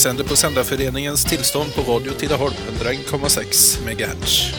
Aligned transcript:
sänder 0.00 0.24
på 0.24 0.36
Sändarföreningens 0.36 1.24
tillstånd 1.24 1.74
på 1.74 1.80
Radio 1.92 2.12
Tidaholm 2.12 2.54
101,6 2.82 3.78
MHz. 3.84 4.54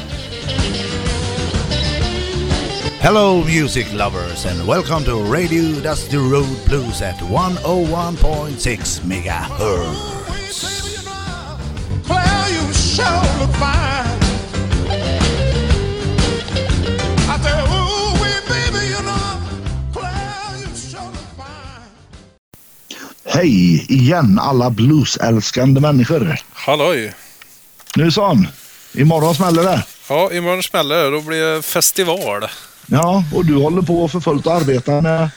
Hello, 3.00 3.44
music 3.44 3.94
lovers, 3.94 4.46
and 4.46 4.68
welcome 4.68 5.06
to 5.06 5.34
Radio 5.34 5.82
Dusty 5.82 6.18
Road 6.18 6.58
Blues 6.68 7.02
at 7.02 7.16
101.6 7.16 9.06
megahertz. 9.06 10.22
Well, 12.10 12.52
you 12.52 12.74
sure 12.74 13.06
look 13.40 13.56
fine. 13.56 14.22
I 17.28 17.38
said, 17.44 18.01
Hej 23.34 23.86
igen 23.92 24.40
alla 24.42 24.70
bluesälskande 24.70 25.82
människor. 25.82 26.38
Halloj! 26.54 27.14
Nu 27.96 28.12
son, 28.12 28.48
imorgon 28.94 29.36
smäller 29.36 29.64
det. 29.64 29.84
Ja, 30.10 30.32
imorgon 30.34 30.64
smäller 30.64 31.04
det. 31.04 31.10
Då 31.10 31.22
blir 31.22 31.56
det 31.56 31.62
festival. 31.62 32.46
Ja, 32.86 33.24
och 33.36 33.46
du 33.46 33.56
håller 33.56 33.82
på 33.82 34.08
för 34.08 34.20
fullt 34.20 34.48
att 34.48 34.62
arbeta 34.62 35.02
med... 35.02 35.30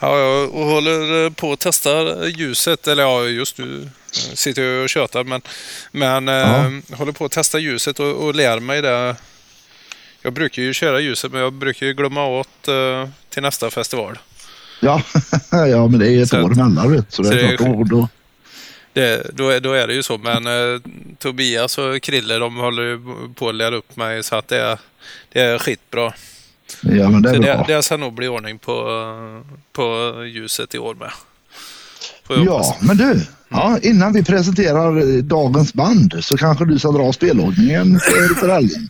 Ja, 0.00 0.18
jag 0.18 0.48
håller 0.48 1.30
på 1.30 1.52
att 1.52 1.60
testa 1.60 1.90
ljuset. 2.28 2.86
Eller 2.88 3.02
ja, 3.02 3.24
just 3.24 3.58
nu 3.58 3.88
sitter 4.34 4.62
jag 4.62 4.82
och 4.82 4.88
tjötar. 4.90 5.24
Men, 5.24 5.40
men 5.92 6.26
Ja. 6.28 6.56
eh, 6.56 6.70
håller 6.98 7.12
på 7.12 7.24
att 7.24 7.32
testa 7.32 7.58
ljuset 7.58 8.00
och, 8.00 8.12
och 8.26 8.34
lär 8.34 8.60
mig 8.60 8.82
det. 8.82 9.16
Jag 10.22 10.32
brukar 10.32 10.62
ju 10.62 10.72
köra 10.74 11.00
ljuset, 11.00 11.32
men 11.32 11.40
jag 11.40 11.52
brukar 11.52 11.86
ju 11.86 11.94
glömma 11.94 12.26
åt 12.26 12.68
eh, 12.68 13.08
till 13.30 13.42
nästa 13.42 13.70
festival. 13.70 14.18
Ja, 14.84 15.02
ja 15.50 15.86
men 15.88 15.98
det 16.00 16.12
är 16.12 16.22
ett 16.22 16.28
Så- 16.28 16.42
år 16.42 16.52
emellan 16.52 16.92
vet. 16.92 17.12
Så 17.12 17.22
det 17.22 17.28
så 17.28 17.34
är 17.34 17.38
det 17.38 17.42
är 17.52 17.56
klart, 17.56 17.68
då, 17.76 17.84
då, 17.84 18.08
Det, 18.92 19.30
då, 19.34 19.48
är- 19.48 19.60
då 19.60 19.72
är 19.72 19.86
det 19.86 19.94
ju 19.94 20.02
så, 20.02 20.18
men 20.18 20.46
eh, 20.46 20.80
Tobias 21.18 21.78
och 21.78 22.02
Krille 22.02 22.38
de 22.38 22.56
håller 22.56 22.82
ju 22.82 23.00
på 23.34 23.48
att 23.48 23.54
lära 23.54 23.74
upp 23.76 23.96
mig 23.96 24.22
så 24.22 24.36
att 24.36 24.48
det 24.48 24.58
är, 24.60 24.78
det 25.32 25.40
är 25.40 25.58
skitbra. 25.58 26.12
ja 26.82 27.08
men 27.10 27.22
det 27.22 27.30
är 27.30 27.34
Så 27.34 27.40
bra. 27.42 27.64
det, 27.66 27.74
det 27.76 27.82
ska 27.82 27.96
nog 27.96 28.12
bli 28.12 28.28
ordning 28.28 28.58
på, 28.58 28.74
på 29.72 30.14
ljuset 30.34 30.74
i 30.74 30.78
år 30.78 30.94
med. 30.94 31.10
Ja, 32.28 32.76
men 32.80 32.96
du. 32.96 33.20
Ja, 33.48 33.78
innan 33.82 34.12
vi 34.12 34.24
presenterar 34.24 35.20
dagens 35.22 35.74
band 35.74 36.14
så 36.20 36.36
kanske 36.36 36.64
du 36.64 36.78
ska 36.78 36.90
dra 36.90 37.12
spelordningen 37.12 38.00
för, 38.00 38.34
för 38.34 38.48
helgen. 38.48 38.88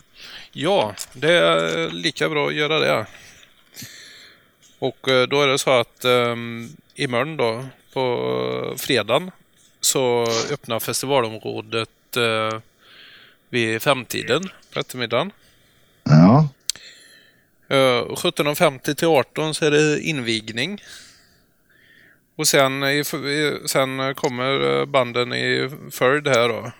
ja, 0.51 0.93
det 1.13 1.31
är 1.33 1.89
lika 1.91 2.29
bra 2.29 2.47
att 2.47 2.53
göra 2.55 2.79
det. 2.79 3.05
Och 4.83 5.09
eh, 5.09 5.27
då 5.27 5.41
är 5.41 5.47
det 5.47 5.57
så 5.59 5.71
att 5.71 6.05
um, 6.05 6.69
imorgon 6.95 7.37
då, 7.37 7.65
på 7.93 8.73
fredagen, 8.77 9.31
så 9.81 10.27
öppnar 10.51 10.79
festivalområdet 10.79 12.17
eh, 12.17 12.59
vid 13.49 13.81
femtiden 13.81 14.49
på 14.73 14.79
eftermiddagen. 14.79 15.31
Ja, 16.03 16.47
Uh, 17.71 17.77
17.50 18.15 18.93
till 18.93 19.07
18 19.07 19.53
så 19.53 19.65
är 19.65 19.71
det 19.71 20.01
invigning. 20.01 20.81
Och 22.35 22.47
sen, 22.47 22.83
i, 22.83 23.03
sen 23.65 24.15
kommer 24.15 24.79
eh, 24.79 24.85
banden 24.85 25.33
i 25.33 25.69
följd 25.91 26.27
här 26.27 26.49
då. 26.49 26.71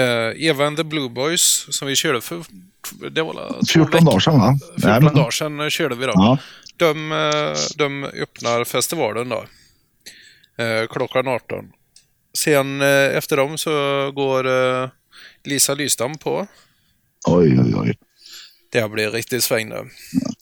Uh, 0.00 0.44
Eva 0.46 0.66
and 0.66 0.76
the 0.76 0.84
Blue 0.84 1.08
Boys 1.08 1.66
som 1.70 1.88
vi 1.88 1.96
körde 1.96 2.20
för 2.20 2.44
det 3.10 3.22
var 3.22 3.34
väl 3.34 3.52
två 3.54 3.64
14 3.72 3.90
veckor- 3.92 4.04
dagar 4.06 4.20
sedan 4.20 4.38
va? 4.38 4.58
14 4.80 4.90
Nej, 4.90 5.00
men- 5.00 5.14
dagar 5.14 5.30
sedan 5.30 5.60
eh, 5.60 5.68
körde 5.68 5.94
vi 5.94 6.06
då. 6.06 6.12
Ja, 6.14 6.38
De, 6.76 7.10
de 7.76 8.04
öppnar 8.04 8.64
festivalen 8.64 9.28
då. 9.28 9.44
Eh, 10.64 10.86
klockan 10.90 11.28
18. 11.28 11.64
Sen 12.38 12.80
eh, 12.82 13.16
efter 13.16 13.36
dem 13.36 13.58
så 13.58 13.70
går 14.14 14.46
eh, 14.46 14.88
Lisa 15.44 15.74
Lystam 15.74 16.18
på. 16.18 16.46
oj, 17.26 17.60
oj, 17.60 17.74
oj. 17.76 17.98
Det 18.72 18.88
blir 18.90 19.10
riktigt 19.10 19.44
sväng 19.44 19.68
nu. 19.68 19.88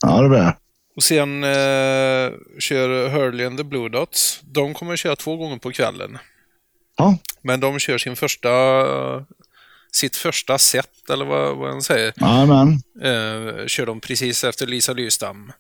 Ja, 0.01 0.23
det 0.23 0.29
blir. 0.29 0.57
Och 0.97 1.03
sen 1.03 1.45
eh, 1.45 2.31
kör 2.59 3.09
Hurley 3.09 3.47
and 3.47 3.59
the 3.59 3.65
Blue 3.65 3.89
Dots. 3.89 4.41
De 4.43 4.75
kommer 4.75 4.97
köra 4.97 5.17
två 5.17 5.37
gånger 5.37 5.57
på 5.59 5.73
kvällen. 5.73 6.19
Ja, 6.97 7.19
Men 7.43 7.61
de 7.61 7.79
kör 7.79 7.99
sin 7.99 8.17
första, 8.17 8.51
sitt 9.93 10.17
första 10.17 10.59
set, 10.59 11.11
eller 11.11 11.25
vad, 11.25 11.57
vad 11.57 11.71
han 11.71 11.83
säger, 11.83 12.13
ja 12.17 12.47
men. 12.47 12.69
eh, 13.03 13.67
kör 13.67 13.87
de 13.87 14.01
precis 14.01 14.45
efter 14.45 14.67
Lisa 14.67 14.93
Lystam. 14.93 15.53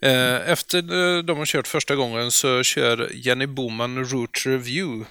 Eh, 0.00 0.50
efter 0.50 0.78
eh, 0.78 1.22
de 1.22 1.38
har 1.38 1.46
kört 1.46 1.68
första 1.68 1.94
gången 1.96 2.30
så 2.30 2.62
kör 2.62 3.10
Jenny 3.14 3.46
Boman 3.46 4.04
Root 4.04 4.46
Review 4.46 5.06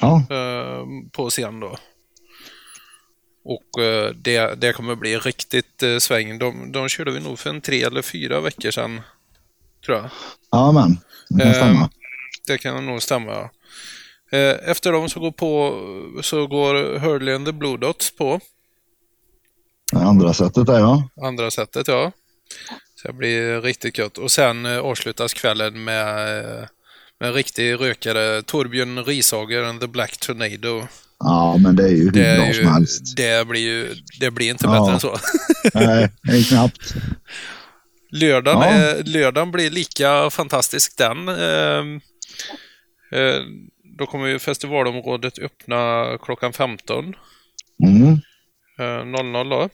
Ja, 0.00 0.26
eh, 0.30 0.86
på 1.12 1.30
scen 1.30 1.60
då. 1.60 1.76
Och 3.46 3.80
det, 4.14 4.60
det 4.60 4.72
kommer 4.72 4.94
bli 4.94 5.18
riktigt 5.18 5.82
sväng. 5.98 6.38
De, 6.38 6.72
de 6.72 6.88
körde 6.88 7.10
vi 7.10 7.20
nog 7.20 7.38
för 7.38 7.50
en 7.50 7.60
tre 7.60 7.82
eller 7.82 8.02
fyra 8.02 8.40
veckor 8.40 8.70
sedan, 8.70 9.00
tror 9.86 9.96
jag. 9.96 10.10
ja 10.50 10.72
men. 10.72 10.98
Det 11.28 11.44
kan 11.44 11.54
stämma. 11.54 11.90
Det 12.46 12.58
kan 12.58 12.86
nog 12.86 13.02
stämma. 13.02 13.32
ja. 13.32 13.50
Efter 14.64 14.92
dem 14.92 15.08
så 15.08 15.20
går, 15.20 15.30
på, 15.32 15.80
så 16.22 16.46
går 16.46 16.98
Hurley 16.98 17.34
and 17.34 17.46
the 17.46 17.52
Blue 17.52 17.76
Dots 17.76 18.16
på. 18.16 18.40
Det 19.92 19.98
andra 20.02 20.34
sättet 20.34 20.68
är 20.68 20.78
ja. 20.78 21.08
Andra 21.22 21.50
sättet, 21.50 21.88
ja. 21.88 22.12
Så 23.04 23.08
det 23.12 23.18
blir 23.18 23.60
riktigt 23.60 23.98
gött. 23.98 24.18
Och 24.18 24.30
sen 24.32 24.66
eh, 24.66 24.78
avslutas 24.78 25.34
kvällen 25.34 25.84
med, 25.84 26.38
eh, 26.38 26.64
med 27.20 27.28
en 27.28 27.32
riktig 27.34 27.72
rökare. 27.80 28.42
Torbjörn 28.42 29.04
Rishager 29.04 29.62
and 29.62 29.80
the 29.80 29.86
Black 29.86 30.16
Tornado. 30.16 30.86
Ja, 31.18 31.56
men 31.60 31.76
det 31.76 31.82
är 31.84 31.88
ju 31.88 32.04
hur 32.04 32.36
bra 32.36 32.52
som 32.54 32.66
helst. 32.72 33.16
det, 33.16 33.46
blir 33.48 33.60
ju, 33.60 33.94
det 34.20 34.30
blir 34.30 34.50
inte 34.50 34.66
Ja. 34.66 34.80
bättre 34.80 34.94
än 34.94 35.00
så. 35.00 35.18
Nej, 35.74 36.10
det 36.22 36.32
är 36.38 36.42
knappt. 36.48 36.94
Lördagen, 38.10 38.60
Ja. 38.62 38.68
är, 38.68 39.02
lördagen 39.04 39.52
blir 39.52 39.70
lika 39.70 40.30
fantastisk 40.30 40.98
den. 40.98 41.28
Ehm, 41.28 42.00
eh, 43.12 43.40
då 43.98 44.06
kommer 44.06 44.26
ju 44.26 44.38
festivalområdet 44.38 45.38
öppna 45.38 46.04
klockan 46.22 46.52
15. 46.52 47.14
Mm. 47.84 48.12
eh, 48.78 49.04
00 49.32 49.48
då. 49.48 49.68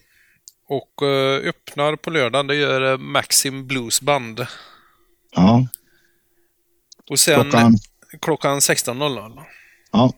Och 0.71 1.07
eh, 1.07 1.49
öppnar 1.49 1.95
på 1.95 2.09
lördagen, 2.09 2.47
det 2.47 2.55
gör 2.55 2.91
eh, 2.91 2.97
Maxim 2.97 3.67
Blues 3.67 4.01
Band. 4.01 4.45
Ja, 5.35 5.67
Och 7.09 7.19
sen 7.19 7.41
klockan. 7.51 7.77
klockan 8.21 8.59
16.00. 8.59 9.41
Ja, 9.91 10.13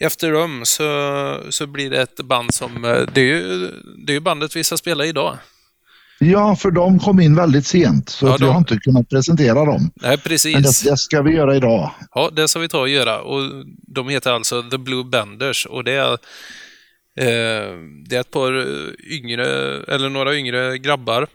Efter 0.00 0.32
dem 0.32 0.62
så, 0.64 1.40
så 1.50 1.66
blir 1.66 1.90
det 1.90 2.02
ett 2.02 2.16
band 2.20 2.54
som... 2.54 2.84
eh, 2.84 2.98
Det 3.12 3.20
är 3.20 3.24
ju, 3.24 3.70
det 4.06 4.14
är 4.14 4.20
bandet 4.20 4.56
vi 4.56 4.64
ska 4.64 4.76
spela 4.76 5.06
idag. 5.06 5.38
ja, 6.18 6.56
för 6.56 6.70
de 6.70 6.98
kom 6.98 7.20
in 7.20 7.36
väldigt 7.36 7.66
sent 7.66 8.08
så 8.08 8.26
Ja, 8.26 8.36
de- 8.38 8.44
har 8.50 8.58
inte 8.58 8.78
kunnat 8.78 9.08
presentera 9.08 9.64
dem. 9.64 9.80
Nej, 9.80 9.90
Men 10.02 10.10
det, 10.10 10.18
precis. 10.22 10.82
det 10.82 10.96
ska 10.96 11.22
vi 11.22 11.32
göra 11.34 11.56
idag. 11.56 11.90
Ja, 12.14 12.30
det 12.32 12.48
ska 12.48 12.58
vi 12.58 12.68
ta 12.68 12.80
och 12.80 12.88
göra. 12.88 13.20
Och 13.20 13.64
de 13.66 14.08
heter 14.08 14.32
alltså 14.32 14.62
The 14.62 14.78
Blue 14.78 15.04
Benders 15.04 15.66
och 15.66 15.84
det 15.84 15.92
är, 15.92 16.18
det 18.06 18.16
är 18.16 18.20
ett 18.20 18.30
par 18.30 18.52
yngre, 19.12 19.46
eller 19.84 20.08
några 20.08 20.36
yngre 20.36 20.78
grabbar 20.78 21.28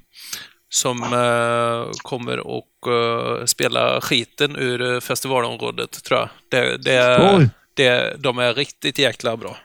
som 0.69 1.03
eh, 1.03 1.91
kommer 2.01 2.39
och 2.39 2.87
eh, 2.87 3.45
spela 3.45 4.01
skiten 4.01 4.55
ur 4.55 4.93
eh, 4.93 4.99
festivalområdet, 4.99 6.03
tror 6.03 6.19
jag. 6.19 6.29
Det, 6.49 6.77
det, 6.77 7.49
det, 7.73 8.15
de 8.17 8.37
är 8.37 8.53
riktigt 8.53 8.99
jäkla 8.99 9.37
bra. 9.37 9.57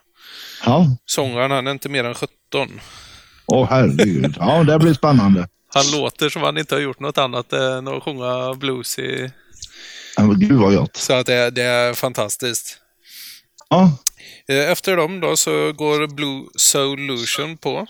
Ja, 0.66 0.86
Sångaren, 1.06 1.50
han 1.50 1.66
är 1.66 1.70
inte 1.70 1.88
mer 1.88 2.04
än 2.04 2.14
17. 2.14 2.30
åh 3.46 3.66
herregud. 3.70 4.36
Ja, 4.38 4.64
det 4.64 4.78
blir 4.78 4.94
spännande. 4.94 5.48
Han 5.74 6.00
låter 6.00 6.28
som 6.28 6.42
han 6.42 6.58
inte 6.58 6.74
har 6.74 6.80
gjort 6.80 7.00
något 7.00 7.18
annat 7.18 7.52
än 7.52 7.88
att 7.88 8.02
sjunga 8.02 8.54
blues 8.54 8.98
i... 8.98 9.30
Gud 10.36 10.52
vad 10.52 10.76
gott. 10.76 10.96
Så 10.96 11.12
att 11.12 11.26
det, 11.26 11.50
det 11.50 11.62
är 11.62 11.94
fantastiskt. 11.94 12.78
Ja, 13.70 13.92
Eh, 14.13 14.13
Efter 14.48 14.96
dem 14.96 15.20
då 15.20 15.36
så 15.36 15.72
går 15.72 16.06
Blue 16.14 16.44
Solution 16.56 17.56
på. 17.56 17.86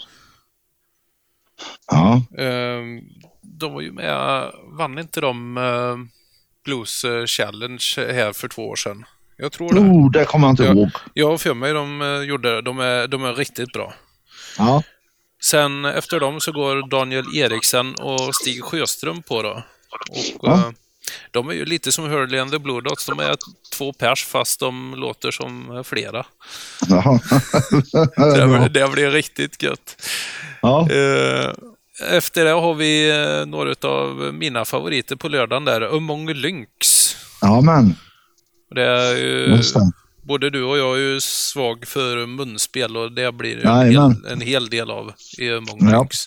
ja. 1.91 2.23
Ehm, 2.39 3.01
De 3.43 3.73
var 3.73 3.81
ju 3.81 3.93
med, 3.93 4.51
vann 4.79 4.99
inte 4.99 5.21
de 5.21 5.56
eh, 5.56 5.97
Blues 6.65 7.05
eh, 7.05 7.27
Challenge 7.27 7.85
här 7.97 8.33
för 8.33 8.49
två 8.49 8.69
år 8.69 8.77
sedan? 8.77 9.05
Jag 9.37 9.53
tror 9.53 9.73
det. 9.73 9.81
Oh, 9.81 10.11
det 10.11 10.25
kommer 10.25 10.47
jag 10.47 10.53
inte 10.53 10.65
Ja. 10.65 10.73
ihåg. 10.73 10.91
Jag 11.15 11.29
har 11.31 11.39
för 11.39 11.55
mig 11.55 11.73
de 11.73 12.03
eh, 12.03 12.21
gjorde 12.23 12.55
det. 12.55 12.62
De 12.62 12.79
är, 12.81 13.09
de 13.09 13.25
är 13.25 13.35
riktigt 13.35 13.73
bra. 13.73 13.95
Ja, 14.59 14.83
Sen 15.43 15.85
efter 15.85 16.21
dem 16.21 16.41
så 16.41 16.53
går 16.53 16.89
Daniel 16.91 17.37
Eriksen 17.37 17.95
och 17.95 18.35
Stig 18.35 18.65
Sjöström 18.65 19.23
på 19.23 19.43
då. 19.43 19.62
Och, 20.39 20.49
Ja. 20.49 20.73
De 21.31 21.49
är 21.49 21.53
ju 21.53 21.65
lite 21.65 21.93
som 21.93 22.05
Hurley 22.05 22.41
and 22.41 22.51
the 22.51 22.59
Blue 22.59 22.81
Dots. 22.81 23.06
De 23.06 23.19
är 23.19 23.37
två 23.73 23.93
pers 23.93 24.25
fast 24.25 24.61
de 24.61 24.95
låter 24.97 25.31
som 25.31 25.77
eh, 25.77 25.83
flera. 25.83 26.27
ja. 26.89 27.21
Det, 28.17 28.47
blir- 28.47 28.69
det 28.69 28.89
blir 28.93 29.11
riktigt 29.11 29.62
gött. 29.62 30.03
ja. 30.62 30.89
Eh, 30.91 31.53
Efter 32.11 32.45
det 32.45 32.51
har 32.51 32.75
vi 32.75 33.11
eh, 33.11 33.47
några 33.47 33.89
av 33.89 34.35
mina 34.35 34.65
favoriter 34.65 35.17
på 35.17 35.29
lördagen 35.29 35.65
där. 35.65 35.97
Among 35.97 36.29
Lynx. 36.33 37.17
ja 37.41 37.61
men 37.61 37.95
Det 38.75 38.83
är 38.83 39.17
ju 39.17 39.62
både 40.23 40.50
du 40.50 40.62
och 40.62 40.79
jag 40.79 40.97
är 40.97 41.00
ju 41.00 41.21
svag 41.21 41.87
för 41.87 42.27
munspel 42.27 42.97
och 42.97 43.12
det 43.12 43.33
blir 43.33 43.67
en, 43.67 43.91
hel, 43.91 44.33
en 44.33 44.41
hel 44.41 44.69
del 44.71 44.91
av 44.91 45.12
i 45.39 45.50
Among 45.50 45.79
Ja. 45.91 45.99
Drinks. 45.99 46.27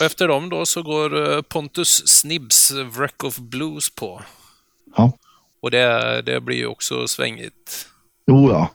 Och 0.00 0.02
efter 0.02 0.28
dem 0.28 0.48
då 0.48 0.66
så 0.66 0.82
går 0.82 1.32
eh, 1.32 1.42
Pontus 1.42 2.08
Snibs 2.08 2.70
Wreck 2.70 3.24
of 3.24 3.38
Blues 3.38 3.90
på. 3.90 4.22
Ja. 4.96 5.12
Och 5.62 5.70
det, 5.70 6.22
det 6.22 6.40
blir 6.40 6.56
ju 6.56 6.66
också 6.66 7.08
svängigt. 7.08 7.88
Jo, 8.26 8.50
ja. 8.50 8.70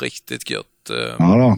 Riktigt 0.00 0.50
gött. 0.50 0.90
Ehm, 0.90 1.16
ja 1.18 1.36
då. 1.36 1.56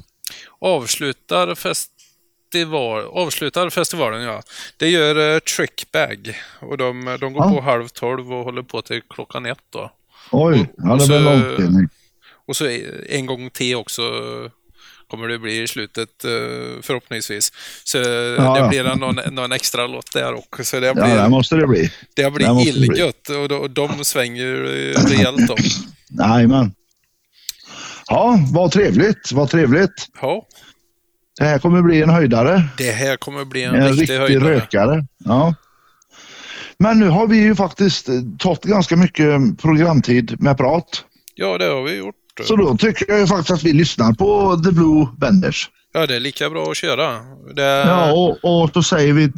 avslutar 0.69 1.55
festival, 1.55 3.05
avslutar 3.05 3.71
festivalen, 3.71 4.23
ja. 4.23 4.43
Det 4.77 4.89
gör 4.89 5.17
uh, 5.35 5.39
Trickbag. 5.39 6.39
Och 6.61 6.77
de, 6.79 7.17
de 7.21 7.33
går 7.33 7.45
Ja. 7.45 7.51
på 7.55 7.61
halv 7.61 7.89
tolv 7.89 8.33
och 8.33 8.45
håller 8.45 8.63
på 8.63 8.83
till 8.83 9.03
klockan 9.11 9.47
ett 9.47 9.59
då. 9.71 9.93
Oj, 10.33 10.73
ja, 10.77 10.93
och 10.93 10.99
det 10.99 11.05
så- 11.05 11.09
blev 11.09 11.23
långspelning. 11.23 11.89
Och 12.47 12.57
så 12.57 12.65
en 13.09 13.27
gång 13.27 13.51
till 13.51 13.77
också 13.77 14.03
eh, 14.03 14.51
kommer 15.17 15.29
det 15.29 15.39
bli 15.39 15.63
i 15.63 15.69
slutet 15.69 16.25
eh, 16.25 16.31
förhoppningsvis. 16.83 17.53
Så 17.85 17.99
Ja, 17.99 18.05
det 18.05 18.61
ja. 18.61 18.69
blir 18.69 18.83
någon, 18.97 19.35
någon 19.35 19.53
extra 19.53 19.87
låt 19.87 20.13
där 20.13 20.35
också. 20.35 20.65
Så 20.65 20.81
det 20.81 20.87
Ja, 20.87 20.95
blir, 20.95 21.17
det 21.23 21.29
måste 21.29 21.57
det 21.57 21.67
bli. 21.67 21.91
det 22.17 22.31
blir 22.35 22.47
det 22.49 22.55
bli. 22.55 22.69
illgött 22.69 23.29
och, 23.29 23.49
de- 23.49 23.61
och 23.61 23.71
de 23.71 24.05
svänger 24.05 24.43
ju 24.43 24.65
rejält 24.93 25.51
om. 25.51 25.57
Jajamän. 26.19 26.73
Ja, 28.07 28.39
vad 28.53 28.73
trevligt. 28.73 29.33
Vad 29.33 29.51
trevligt. 29.51 30.09
Ja, 30.21 30.47
Det 31.39 31.45
här 31.45 31.59
kommer 31.59 31.83
bli 31.83 32.03
en 32.03 32.11
höjdare. 32.11 32.63
det 32.79 32.91
här 32.91 33.17
kommer 33.17 33.45
bli 33.45 33.63
en, 33.63 33.75
En 33.75 33.83
riktig 33.89 34.01
riktig 34.03 34.19
höjdare. 34.19 34.55
rökare. 34.55 35.07
Ja. 35.19 35.55
Men 36.79 36.99
nu 36.99 37.09
har 37.09 37.27
vi 37.27 37.37
ju 37.37 37.55
faktiskt 37.55 38.09
tagit 38.39 38.63
ganska 38.65 38.97
mycket 38.97 39.59
programtid 39.63 40.41
med 40.41 40.57
prat. 40.57 41.05
Ja, 41.35 41.59
det 41.59 41.65
har 41.65 41.83
vi 41.83 41.95
gjort. 41.97 42.15
Så 42.43 42.57
då 42.57 42.77
tycker 42.77 43.13
jag 43.19 43.29
faktiskt 43.29 43.51
att 43.51 43.63
vi 43.63 43.73
lyssnar 43.73 44.13
på 44.13 44.57
The 44.65 44.71
Blue 44.73 45.09
Benders. 45.19 45.71
Ja, 45.93 46.07
det 46.07 46.17
är 46.17 46.21
lika 46.21 46.51
bra 46.51 46.71
att 46.71 46.77
köra. 46.77 47.19
Det, 47.55 47.63
Ja, 47.63 48.13
och, 48.13 48.63
och 48.63 48.71
då 48.75 48.83
säger 48.83 49.13
vi 49.13 49.33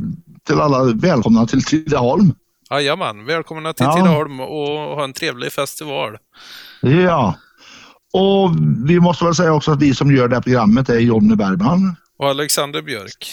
till 0.46 0.60
alla 0.60 0.84
välkomna 0.94 1.46
till 1.46 1.64
Tidaholm. 1.64 2.34
Jajamän, 2.70 3.24
välkomna 3.24 3.72
till 3.72 3.84
Ja. 3.86 3.92
Tidaholm 3.96 4.40
och 4.40 4.68
ha 4.96 5.04
en 5.04 5.12
trevlig 5.12 5.52
festival. 5.52 6.16
Ja. 6.80 7.34
Och 8.12 8.50
vi 8.86 9.00
måste 9.00 9.24
väl 9.24 9.34
säga 9.34 9.52
också 9.52 9.72
att 9.72 9.82
vi 9.82 9.94
som 9.94 10.16
gör 10.16 10.28
det 10.28 10.34
här 10.36 10.42
programmet 10.42 10.88
är 10.88 10.98
Jonny 10.98 11.34
Bergman. 11.36 11.96
Och 12.18 12.28
Alexander 12.28 12.82
Björk. 12.82 13.28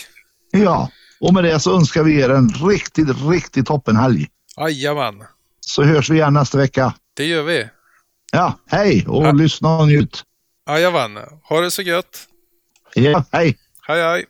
Ja. 0.52 0.90
Och 1.20 1.34
med 1.34 1.44
det 1.44 1.60
så 1.60 1.76
önskar 1.76 2.04
vi 2.04 2.22
er 2.22 2.30
en 2.30 2.50
riktigt, 2.50 3.08
riktigt 3.30 3.66
toppenhelg. 3.66 4.28
Jajamän, 4.58 5.16
Så 5.60 5.84
hörs 5.84 6.10
vi 6.10 6.16
igen 6.16 6.34
nästa 6.34 6.58
vecka. 6.58 6.94
det 7.18 7.26
gör 7.26 7.44
vi. 7.44 7.66
Ja, 8.36 8.58
hej 8.68 9.06
och 9.08 9.26
Ja. 9.26 9.32
lyssna 9.32 9.78
och 9.78 9.88
njut. 9.88 10.24
Jajamän, 10.70 11.20
ha 11.44 11.62
det 11.62 11.72
så 11.72 11.82
gött. 11.82 12.28
Ja, 12.94 13.24
hej. 13.32 13.58
Hej 13.88 14.02
hej. 14.02 14.26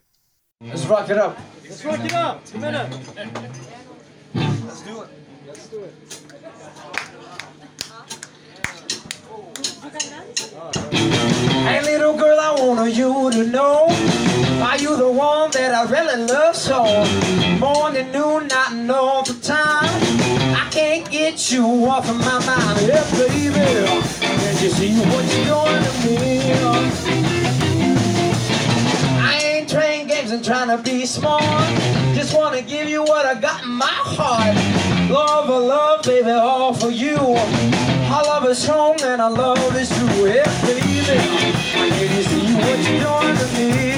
Let's 0.64 0.88
rock 0.90 1.10
it 1.10 1.18
up. 1.18 1.32
Let's 1.64 1.86
rock 1.86 2.06
it 2.06 2.14
up. 2.14 2.52
Two 2.52 2.60
minutes. 2.60 2.98
Let's 4.34 4.84
do 4.86 5.04
it. 5.04 5.10
Let's 5.48 5.72
do 5.72 5.86
it. 5.86 5.94
Hey, 11.66 11.82
little 11.82 12.18
girl, 12.18 12.38
I 12.40 12.52
want 12.60 12.94
you 12.96 13.32
to 13.32 13.44
know. 13.52 13.88
Are 14.62 14.78
you 14.78 14.96
the 14.98 15.12
one 15.12 15.52
that 15.52 15.74
I 15.74 15.84
really 15.90 16.26
love 16.26 16.56
so? 16.56 16.84
Morning, 17.60 18.12
noon, 18.12 18.48
night, 18.48 18.72
and 18.72 18.92
all 18.92 19.24
the 19.24 19.34
time. 19.42 19.90
I 20.56 20.68
can't 20.72 21.10
get 21.10 21.52
you 21.52 21.64
off 21.86 22.10
of 22.10 22.18
my 22.20 22.40
mind. 22.46 22.82
Yeah, 22.82 23.04
baby. 23.18 23.54
Can't 24.20 24.62
you 24.62 24.70
see 24.70 24.96
what 25.00 25.26
you're 25.34 25.46
doing 25.46 25.84
to 25.84 26.22
me? 26.22 26.34
I 29.22 29.40
ain't 29.44 29.70
playing 29.70 30.08
games 30.08 30.32
and 30.32 30.44
trying 30.44 30.76
to 30.76 30.84
be 30.84 31.06
smart. 31.06 31.44
Just 32.14 32.36
wanna 32.36 32.62
give 32.62 32.88
you 32.88 33.04
what 33.04 33.26
I 33.26 33.36
got 33.40 33.64
in 33.64 33.72
my 33.72 33.86
heart. 33.88 34.56
Love, 35.10 35.50
I 35.50 35.58
love, 35.58 36.04
baby, 36.04 36.32
all 36.32 36.74
for 36.74 36.90
you. 36.90 37.18
I 37.18 38.22
love 38.22 38.46
is 38.46 38.60
strong 38.60 39.02
and 39.02 39.22
I 39.22 39.28
love 39.28 39.76
is 39.76 39.90
true. 39.90 40.28
Yeah, 40.28 40.46
baby. 40.66 41.04
Can 41.74 42.18
you 42.18 42.24
see 42.24 42.54
what 42.56 42.80
you're 42.88 43.00
doing 43.02 43.38
to 43.38 43.48
me? 43.58 43.93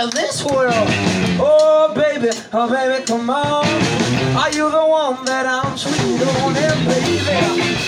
Of 0.00 0.10
this 0.12 0.42
world. 0.44 0.72
Oh, 1.38 1.92
baby, 1.94 2.30
oh, 2.54 2.70
baby, 2.70 3.04
come 3.04 3.28
on. 3.28 3.66
Are 4.34 4.50
you 4.50 4.70
the 4.70 4.82
one 4.82 5.22
that 5.26 5.44
I'm 5.44 5.76
sweet 5.76 6.22
on? 6.22 6.56
And 6.56 6.88
baby, 6.88 7.20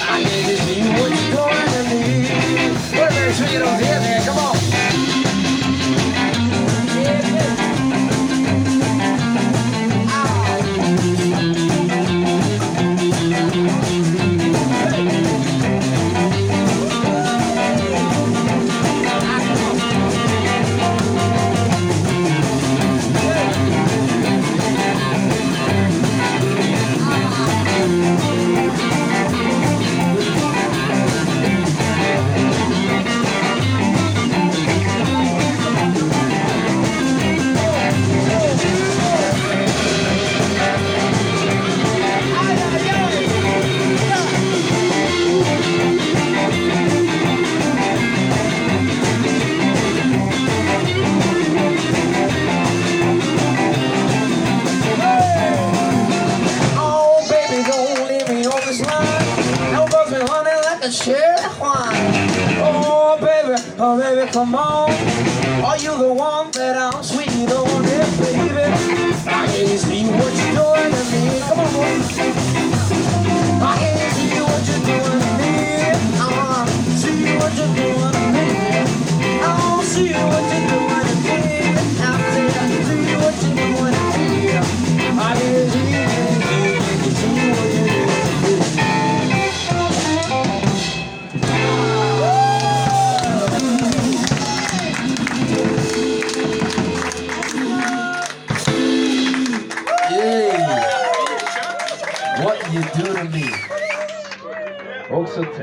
I 0.03 0.19
need 0.23 0.45
to 0.45 0.57
see 0.61 0.83
what 0.93 1.09
you're 1.09 1.33
doing 1.33 1.71
to 1.73 1.83
me. 1.89 2.29
What 2.99 3.13
a 3.13 3.33
sweet 3.33 3.63
on 3.63 3.81
man. 3.81 4.25
Come 4.27 4.39
on. 4.39 4.52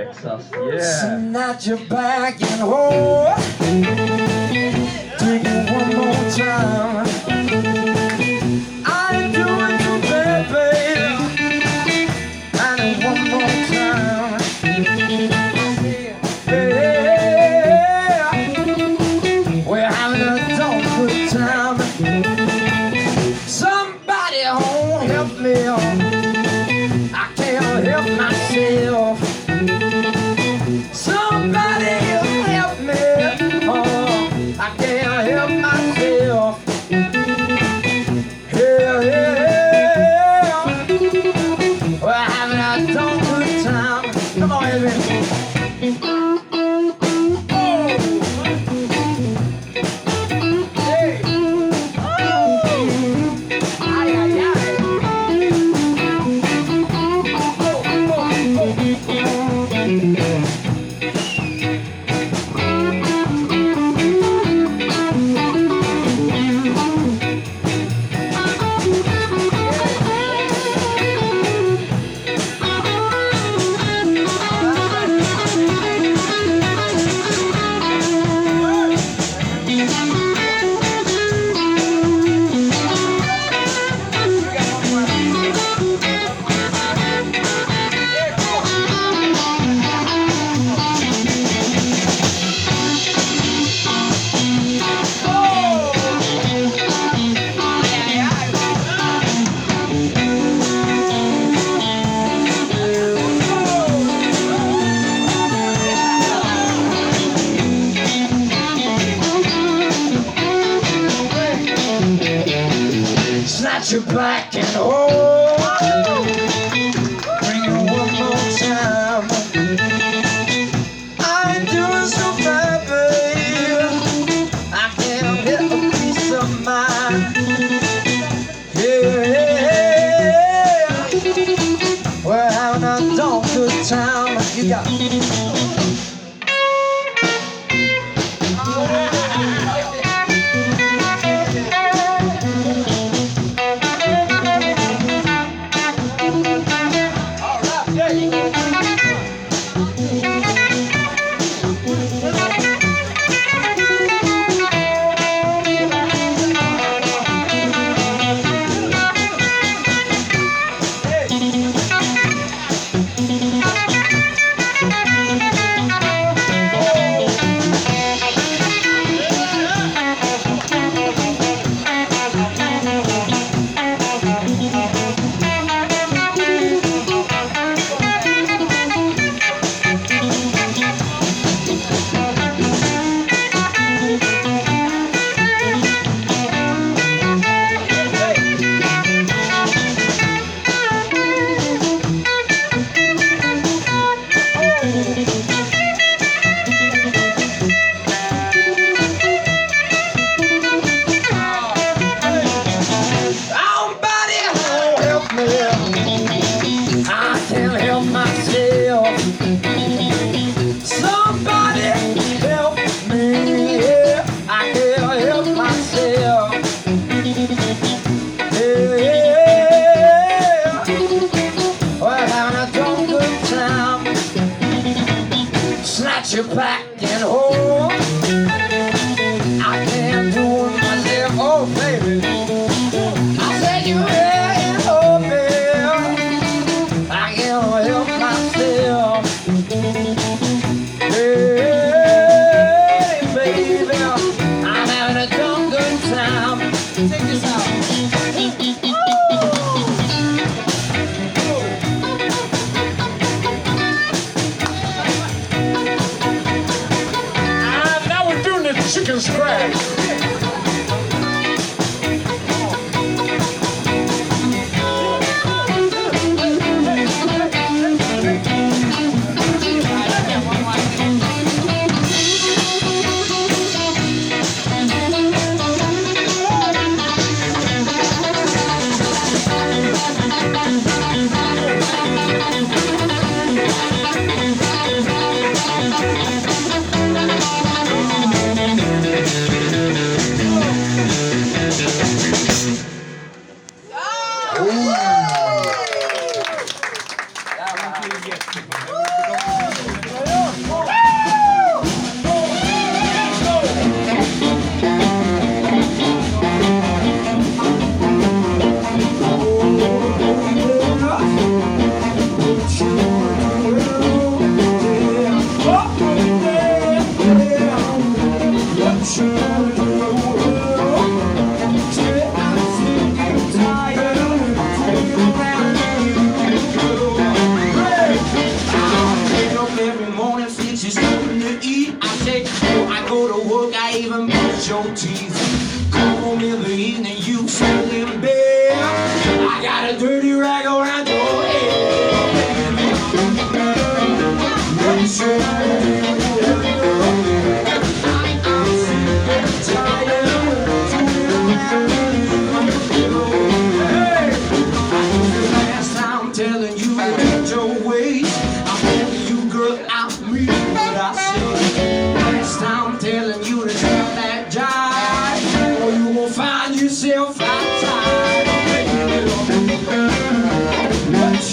Texas, 0.09 0.49
yeah. 0.53 1.19
Snatch 1.19 1.67
your 1.67 1.77
bag 1.85 2.41
and 2.41 2.61
hold. 2.61 3.37
Take 5.19 5.43
it 5.45 5.71
one 5.71 5.95
more 5.95 6.31
time. 6.31 6.88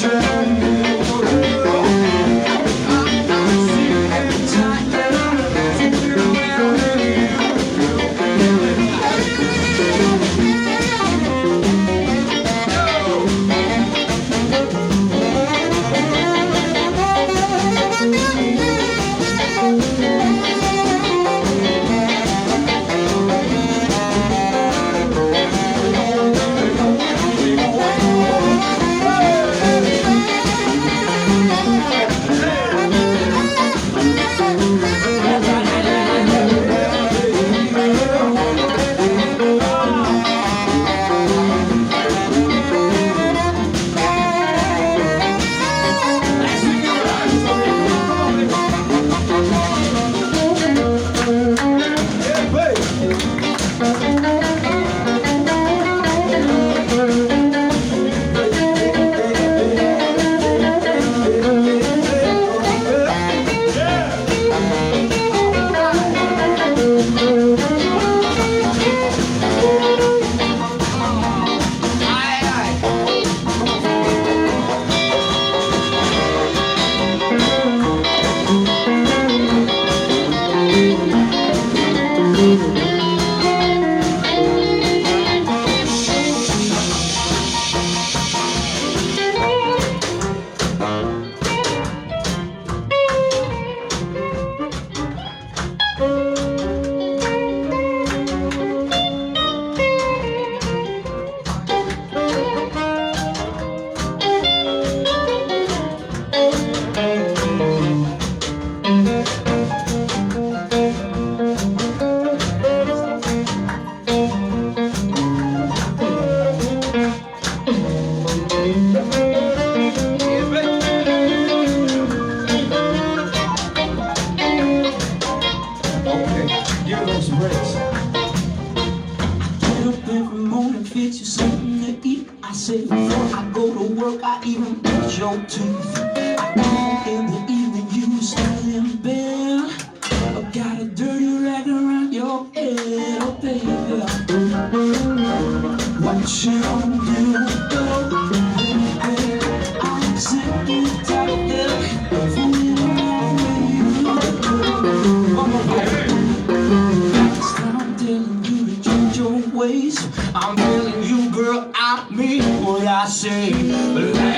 future. 0.08 0.35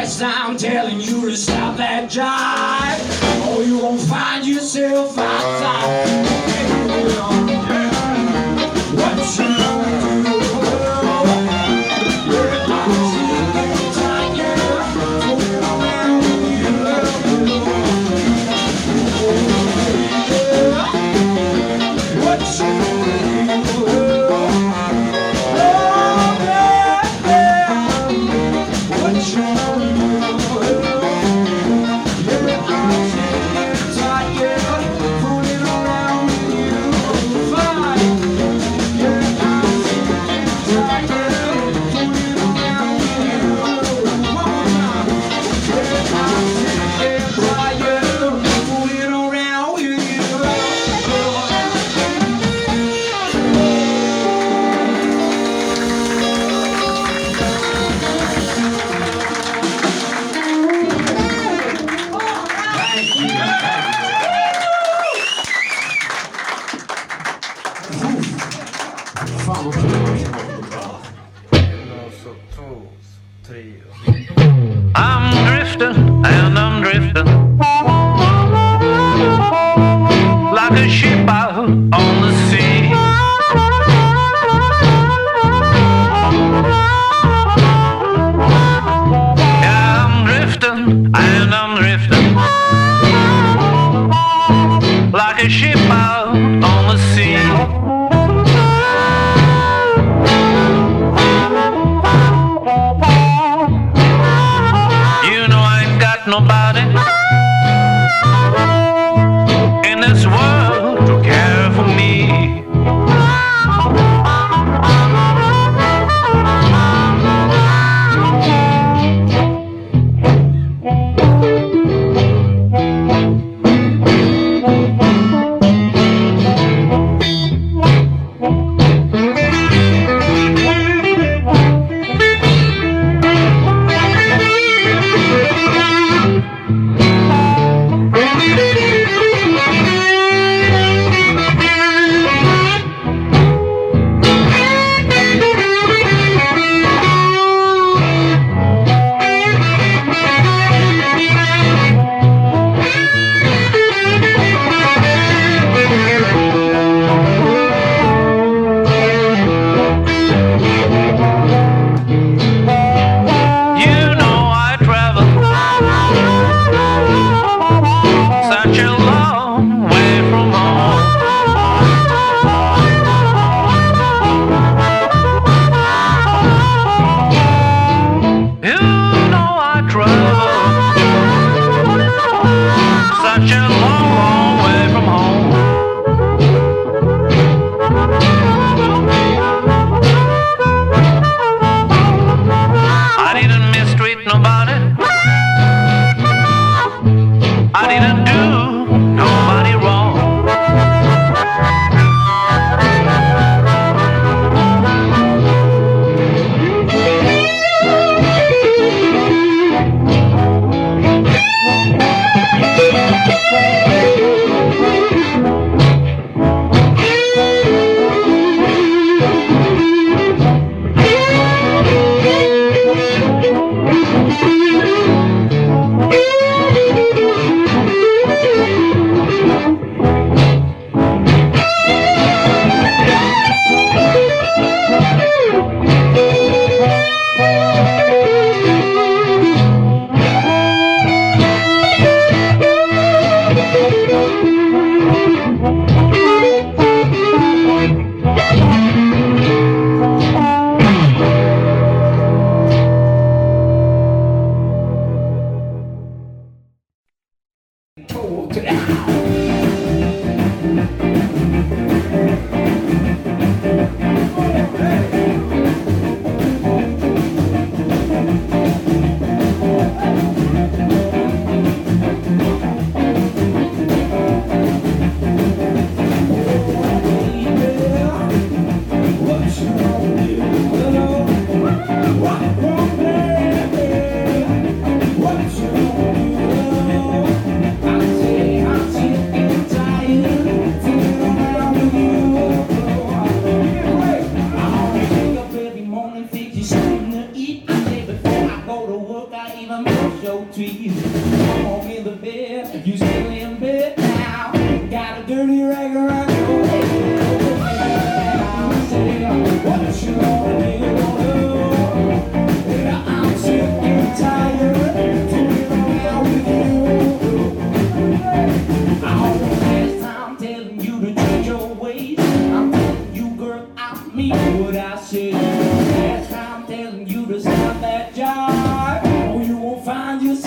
Yes, 0.09 0.23
I'm 0.23 0.57
telling 0.57 1.03
you 1.03 1.29
to 1.29 1.37
stop 1.37 1.77
that 1.77 2.09
jive, 2.09 3.55
or 3.55 3.63
you 3.63 3.79
won't 3.79 4.01
find 4.01 4.47
yourself 4.47 5.19
outside. 5.19 6.58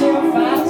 to 0.02 0.32
find 0.32 0.61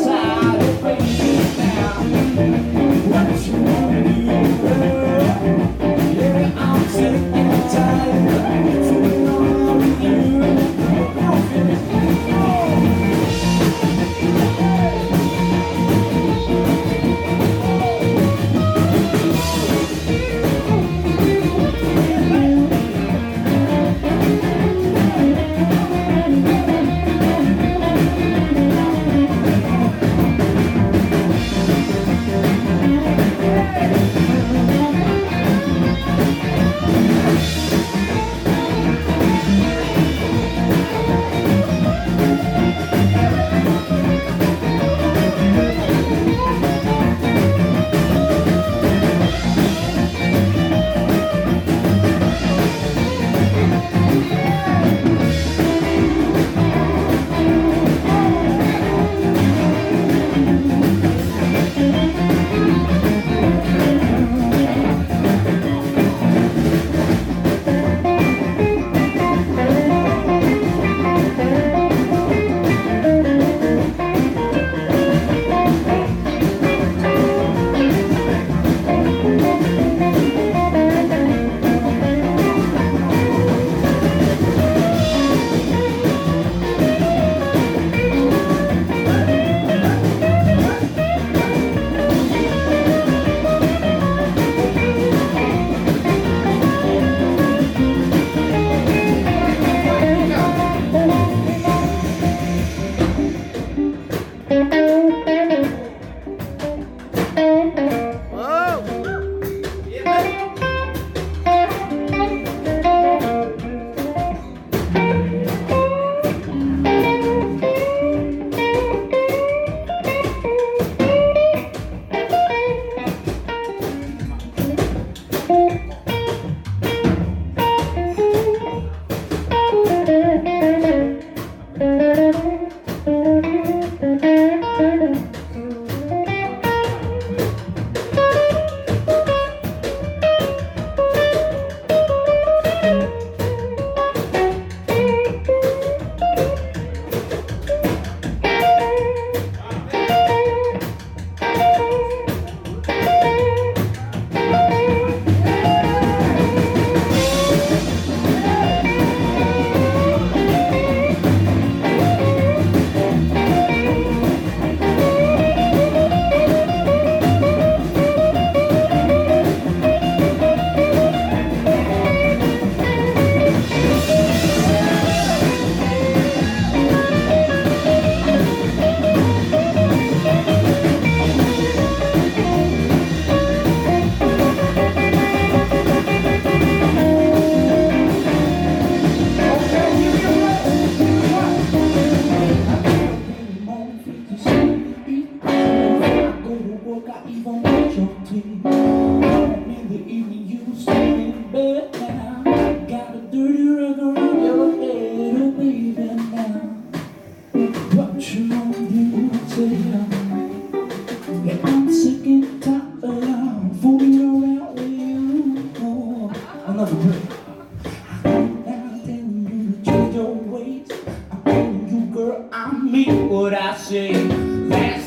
girl, 222.72 222.80
I 222.80 222.84
mean 222.84 223.30
what 223.30 223.54
I 223.54 223.76
say. 223.78 224.14
Last 224.14 225.01